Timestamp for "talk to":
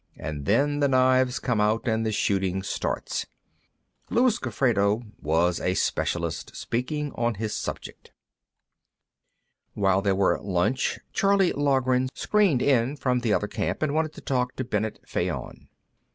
14.21-14.63